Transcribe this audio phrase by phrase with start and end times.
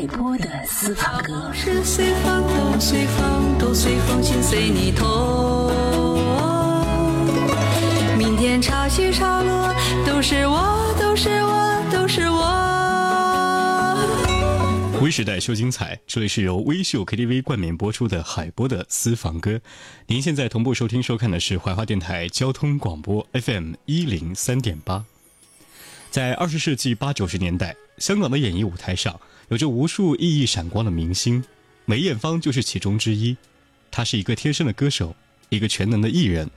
[0.00, 1.52] 海波的私房歌。
[1.52, 5.70] 是随风都随风都随风心随你痛。
[8.16, 9.74] 明天潮起潮落，
[10.06, 12.40] 都是我，都是我，都是我。
[15.02, 19.60] 微时代秀精彩，这里是由微秀 KTV 冠名播出的海波的私房歌。
[20.06, 25.04] 您现在同步收听收看的是怀化电台交通广播 FM 一零三点八。
[26.10, 29.20] 在二十世纪八九十年代，香港的演艺舞台上
[29.50, 31.42] 有着无数熠熠闪光的明星，
[31.84, 33.36] 梅艳芳就是其中之一。
[33.90, 35.16] 她是一个天生的歌手，
[35.48, 36.48] 一个全能的艺人，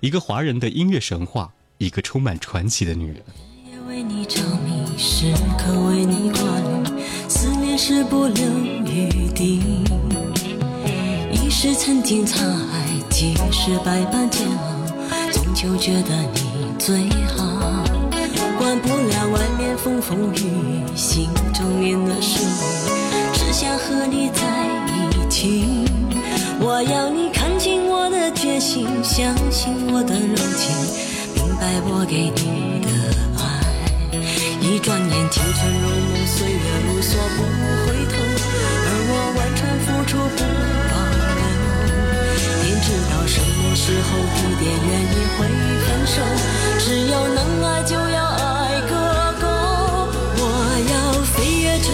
[0.00, 3.22] 一个华人的音乐神话，一个充满传奇的女人。
[3.64, 9.60] 夜为你着迷，时刻为你挂虑，思念是不留余地。
[11.30, 17.91] 一时曾经沧海，几世百般煎熬，终究觉得你最好。
[18.82, 22.50] 不了外面风风雨雨，心中念的是你，
[23.32, 24.40] 只想和你在
[24.92, 25.86] 一起。
[26.60, 30.74] 我要你看清我的决心，相信我的柔情，
[31.34, 32.88] 明白我给你的
[33.38, 33.42] 爱。
[34.60, 37.42] 一转眼，青春如梦，岁月如梭，不
[37.86, 38.14] 回头。
[38.84, 40.40] 而我完全付出不
[40.90, 40.94] 保
[41.34, 41.40] 留。
[42.62, 45.38] 天知道什么时候、地点、原因会
[45.82, 46.14] 分手。
[46.78, 48.42] 只要能爱，就要爱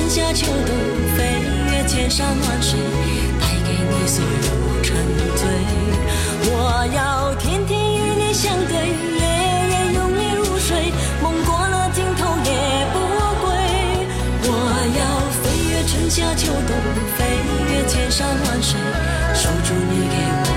[0.09, 0.75] 春夏秋冬，
[1.19, 1.37] 飞
[1.71, 2.81] 越千山万水，
[3.39, 4.97] 带给你所有沉
[5.37, 5.47] 醉。
[6.49, 8.89] 我要天天与你相对，
[9.19, 9.23] 夜
[9.69, 12.51] 夜拥你入睡，梦过了尽头也
[12.89, 12.97] 不
[13.45, 13.53] 归。
[14.49, 14.51] 我
[14.97, 15.01] 要
[15.43, 16.73] 飞越春夏秋冬，
[17.19, 17.21] 飞
[17.71, 18.81] 越千山万水，
[19.35, 20.48] 守住你给我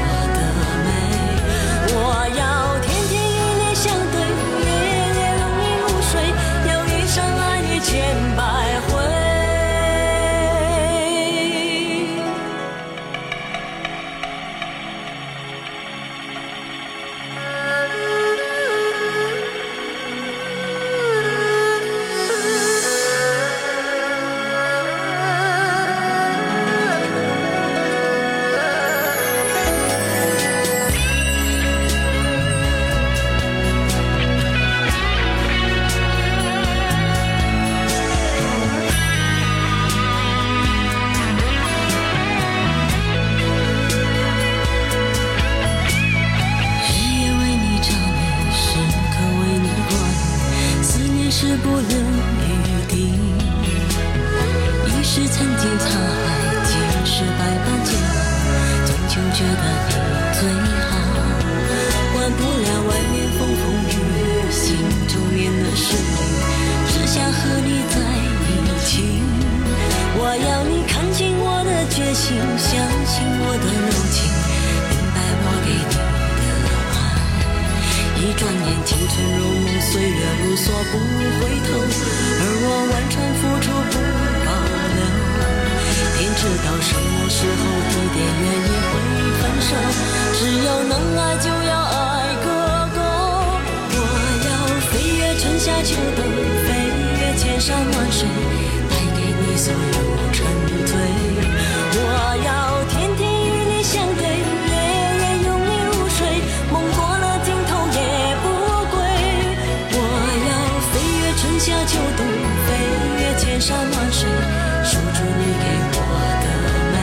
[80.56, 81.70] 岁月如梭，不回头。
[82.40, 83.96] 而我完全付出不
[84.46, 84.50] 保
[84.96, 85.00] 留。
[86.18, 88.94] 天知道什么时候、地点、原因会
[89.40, 89.70] 分手。
[90.38, 91.96] 只要能爱，就要爱
[92.44, 92.48] 个
[92.96, 93.00] 够。
[93.94, 94.00] 我
[94.48, 94.50] 要
[94.90, 96.20] 飞越春夏秋冬，
[96.66, 96.70] 飞
[97.20, 98.28] 越千山万水，
[98.90, 99.76] 带给你所有
[100.34, 100.38] 沉
[100.86, 100.92] 醉。
[101.94, 102.00] 我
[102.46, 102.50] 要
[113.62, 114.28] 山万水，
[114.84, 115.98] 守住你给我
[116.42, 116.46] 的
[116.92, 116.98] 美。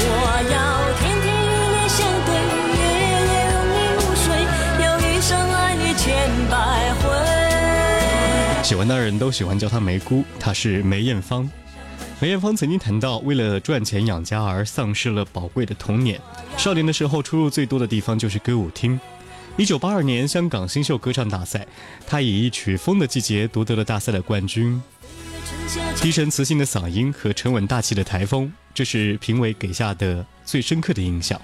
[0.00, 0.10] 我
[0.48, 0.56] 要
[0.98, 2.30] 天天与你相对，
[2.72, 2.80] 夜
[3.28, 4.24] 夜拥你入睡，
[4.82, 6.08] 要一生爱你千
[6.48, 6.56] 百
[6.94, 7.04] 回。
[8.64, 11.46] 喜欢的人都喜欢叫她梅姑，她是梅艳芳。
[12.18, 16.18] 梅艳芳曾经谈到，为了赚钱养家而丧失了宝贵的童年。
[16.56, 18.98] 少年的时候，出入最多的地方就是歌舞厅。
[19.58, 21.66] 一九八二年香港新秀歌唱大赛，
[22.06, 24.80] 她以一曲《风的季节》夺得了大赛的冠军。
[26.00, 31.38] 低沉磁性的嗓音和沉稳大气的台风，这是评委给下的最深刻的印象。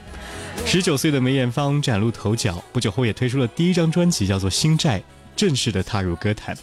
[0.65, 5.00] 十九岁的梅艳芳崭露头角，不久后也推出了第一张专辑，叫做《新债》，
[5.37, 6.56] 正式的踏入歌坛。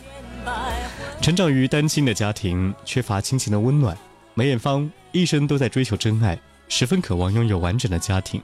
[1.21, 3.95] 成长于单亲的家庭，缺乏亲情的温暖，
[4.33, 8.41] 梅艳芳一生都在追求真爱，十分渴望拥有完整的家庭。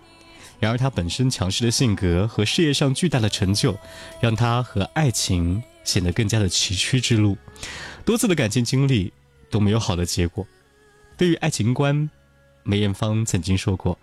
[0.59, 3.75] 然而，她本身强势的性格和事业上巨大的成就，
[4.21, 7.37] 让她和爱情显得更加的崎岖之路。
[8.03, 9.13] 多次的感情经历
[9.49, 10.45] 都没有好的结果。
[11.15, 12.09] 对于爱情观，
[12.63, 13.97] 梅艳芳曾经说过：“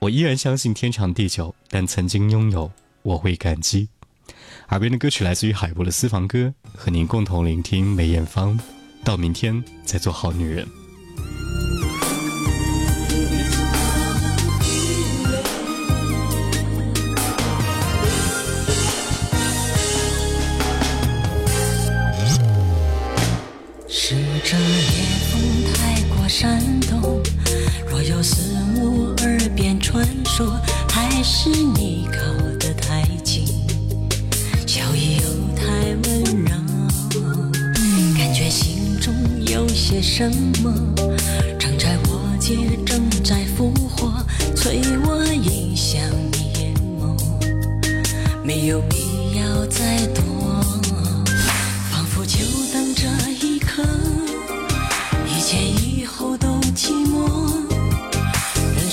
[0.00, 2.70] 我依然相信天长地久，但曾经拥有，
[3.02, 3.88] 我会感激。”
[4.70, 8.58] 耳边的歌曲来自于海波的私房歌，和您共同聆听梅艳芳。
[9.04, 10.66] 到明天再做好女人。
[24.50, 24.62] 这夜
[25.30, 27.20] 风太过煽动，
[27.86, 30.58] 若有似无耳边传说，
[30.88, 32.18] 还是你靠
[32.58, 33.44] 得太近，
[34.66, 36.56] 笑意又太温柔，
[38.16, 39.14] 感觉心中
[39.44, 40.72] 有些什么，
[41.58, 42.56] 正在我界，
[42.86, 44.24] 正在复活，
[44.56, 46.00] 催我迎向
[46.32, 47.14] 你眼眸，
[48.42, 48.80] 没有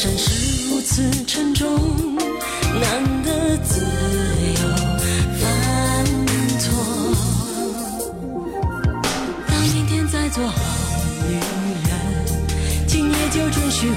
[0.05, 1.67] 生是如此沉重，
[2.79, 4.61] 难得自由
[5.39, 5.43] 犯
[6.59, 6.63] 错。
[9.47, 10.53] 当明天再做好
[11.27, 11.33] 女
[11.89, 11.91] 人，
[12.87, 13.95] 今夜就准许我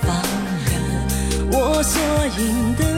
[0.00, 0.08] 放
[0.70, 0.72] 任
[1.52, 2.00] 我所
[2.38, 2.93] 应的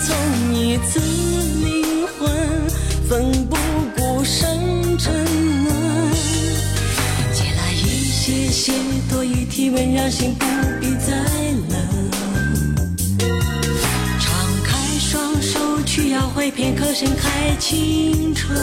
[0.00, 2.30] 从一次灵魂，
[3.08, 3.56] 奋不
[3.96, 5.12] 顾身沉
[5.64, 5.74] 沦。
[7.32, 8.72] 借来一些些
[9.10, 10.46] 多余体温，让心不
[10.80, 11.12] 必再
[11.68, 11.76] 冷。
[14.20, 18.56] 敞开双手，去要回片刻，盛开青春。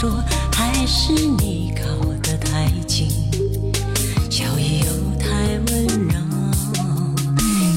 [0.00, 0.10] 说，
[0.50, 1.84] 还是你靠
[2.22, 3.10] 得太近，
[4.30, 4.86] 笑意又
[5.18, 5.28] 太
[5.70, 6.14] 温柔，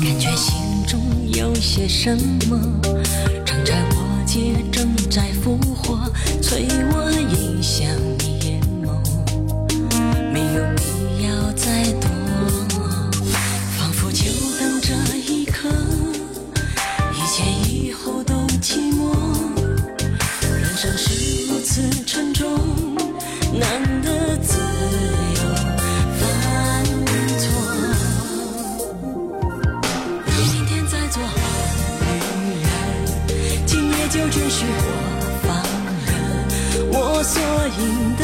[0.01, 0.55] 感觉心
[0.87, 1.01] 中
[1.33, 2.17] 有些什
[2.47, 2.57] 么，
[34.13, 34.77] 就准许我
[35.41, 35.49] 放
[36.05, 36.13] 任。
[36.91, 37.41] 我所
[37.79, 37.81] 应
[38.15, 38.21] 得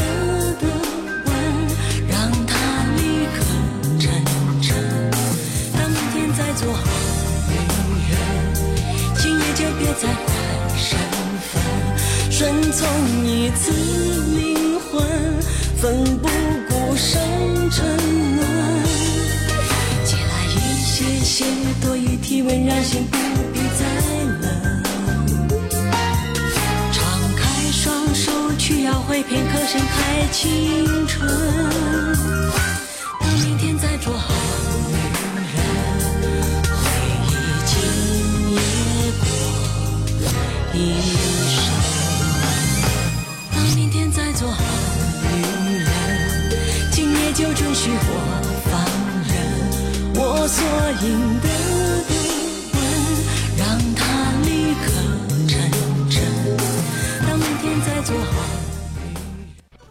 [0.62, 0.64] 的
[1.26, 1.28] 吻，
[2.08, 2.14] 让
[2.46, 2.54] 它
[2.96, 3.02] 立
[3.34, 3.38] 刻
[3.98, 4.06] 成
[4.62, 4.70] 真。
[5.74, 6.80] 当明天再做好
[7.50, 7.54] 女
[8.06, 8.14] 人，
[9.18, 10.30] 今夜就别再管
[10.78, 10.88] 身
[11.50, 11.52] 份，
[12.30, 12.38] 顺
[12.72, 12.86] 从
[13.26, 13.72] 一次
[14.38, 15.02] 灵魂，
[15.76, 15.82] 奋
[16.20, 16.30] 不
[16.70, 17.20] 顾身
[17.72, 17.78] 沉
[18.38, 18.46] 沦。
[20.06, 21.46] 借来一些些
[21.82, 23.04] 多余体温，让心。
[23.10, 23.18] 不
[29.20, 31.30] 为片刻，盛开青春。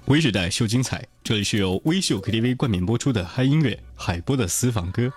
[0.09, 5.13] 微时代秀精彩，这里是由微秀 KTV 冠名播出的嗨音乐海波的私房歌。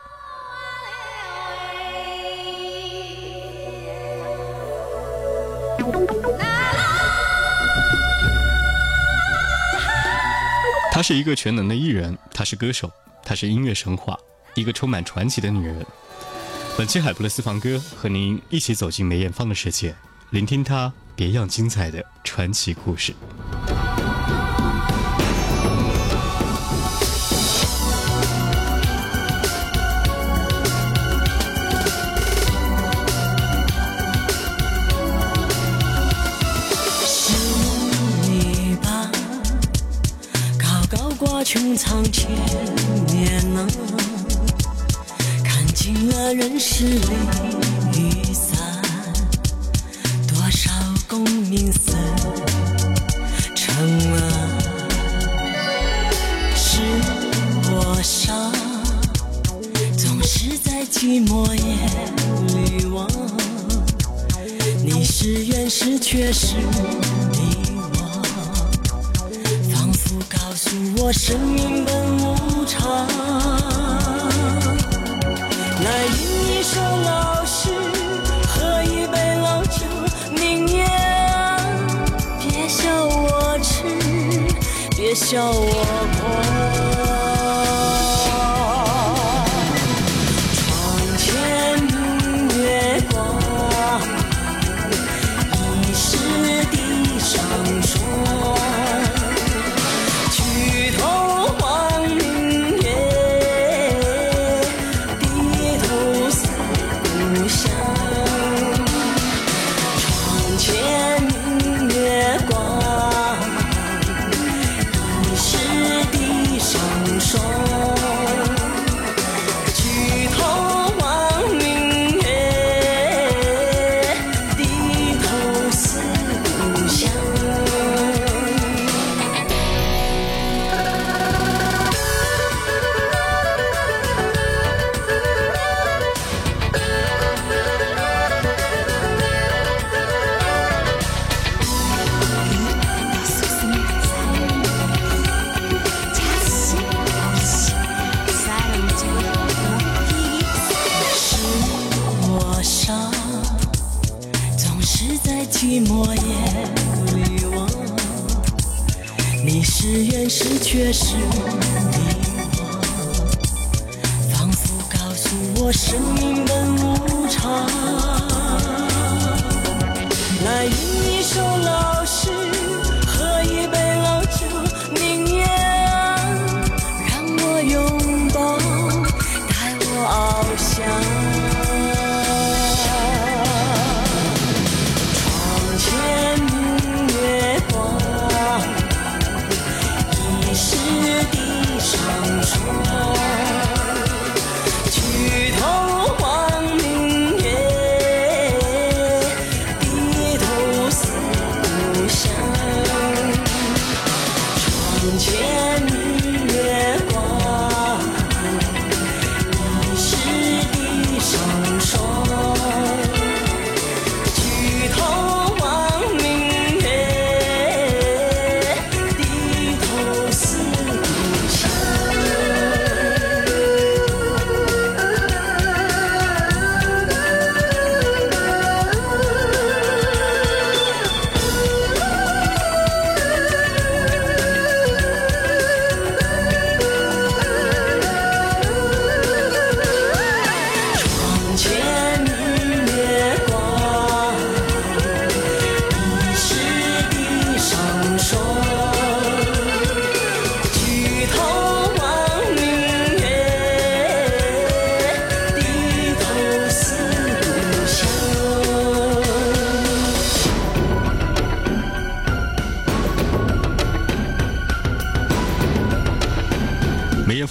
[10.91, 12.91] 她是一个全能的艺人，她是歌手，
[13.23, 14.19] 她是音乐神话，
[14.55, 15.85] 一个充满传奇的女人。
[16.77, 19.95] 本期海波的私房歌和您一起走进梅艳芳的世界，
[20.31, 23.15] 聆听她别样精彩的传奇故事。
[41.53, 42.29] 穹苍千
[43.07, 43.67] 年呐、
[45.43, 48.57] 看尽了人世离与散，
[50.29, 50.71] 多少
[51.09, 51.91] 功名似
[53.53, 53.75] 尘
[54.13, 54.17] 啊。
[56.55, 56.79] 是
[57.69, 58.31] 我傻，
[59.97, 63.05] 总是在寂寞夜里望。
[64.85, 66.55] 你是缘是却是
[71.13, 73.05] 生命本无常。
[75.83, 77.69] 来吟一首老诗，
[78.47, 79.85] 喝一杯老酒，
[80.33, 81.59] 明夜啊，
[82.39, 83.83] 别笑我痴，
[84.95, 86.40] 别笑我狂。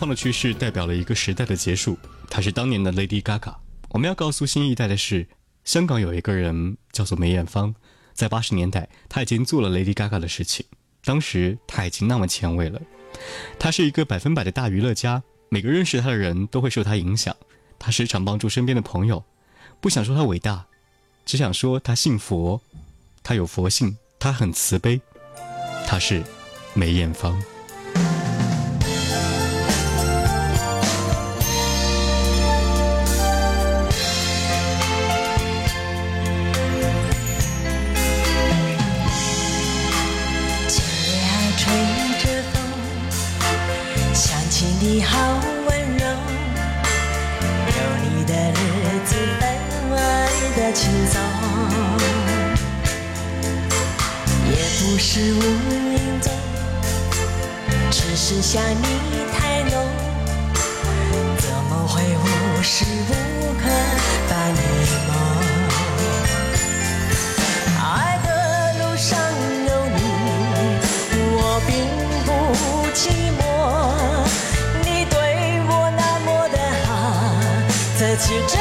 [0.01, 1.99] 梅艳芳的去世代表了一个时代的结束，
[2.31, 3.55] 她是当年的 Lady Gaga。
[3.91, 5.29] 我们要告诉新一代的是，
[5.63, 7.75] 香港有一个人叫做梅艳芳，
[8.15, 10.65] 在八十年代，她已经做了 Lady Gaga 的事情。
[11.05, 12.81] 当时她已经那么前卫了，
[13.59, 17.37] 她是一个百分百的大娱乐家，每个认识她的人都会受她影响。
[17.79, 19.23] 她时常帮助身边的朋友，
[19.83, 20.65] 不想说她伟大，
[21.27, 22.63] 只想说她信佛，
[23.23, 24.99] 她有佛性，她很慈悲，
[25.87, 26.23] 她是
[26.73, 27.39] 梅艳芳。
[73.01, 73.41] 寂寞。
[74.85, 75.17] 你对
[75.67, 76.91] 我那么的好，
[77.99, 78.61] 这次真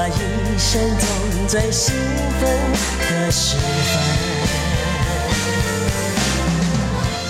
[0.00, 1.92] 我一生中最兴
[2.38, 2.48] 奋
[3.00, 3.96] 的时分。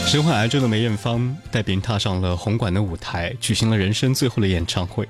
[0.07, 5.09] 身患癌症的梅艳芳带病踏上了红馆的舞台，举行了人生最后的演唱会。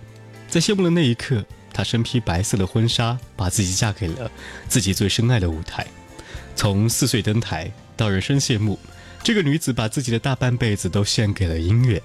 [0.48, 4.30] 在谢幕的那一刻，她身披白色的婚纱，把自己嫁给了
[4.68, 5.84] 自己最深爱的舞台。
[6.54, 8.78] 从四岁登台到人生谢幕，
[9.24, 12.00] 这个女子把自己的大半辈子都献给了音乐。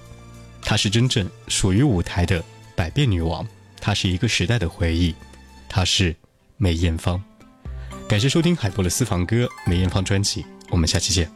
[0.64, 2.42] 她是真正属于舞台的
[2.74, 3.46] 百变女王，
[3.80, 5.14] 她是一个时代的回忆，
[5.74, 6.14] 她是
[6.56, 7.20] 梅艳芳。
[8.08, 11.28] 感谢收听海波的私房歌梅艳芳专辑，我们下期见。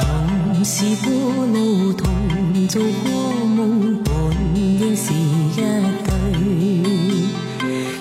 [0.00, 1.10] 同是过
[1.46, 4.14] 路，同做过梦，本
[4.54, 6.12] 应是一对。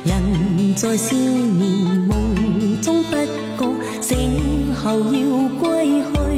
[0.06, 3.16] 人在少年梦中不
[3.58, 6.35] 觉，醒后要归去。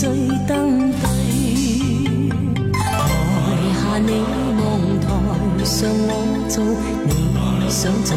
[0.00, 0.16] 是最
[0.48, 1.04] 登对。
[2.72, 2.72] 台
[3.74, 4.08] 下你
[4.56, 4.64] 望，
[4.98, 5.04] 台
[5.62, 6.10] 上我
[6.48, 6.64] 做
[7.60, 8.16] 你想做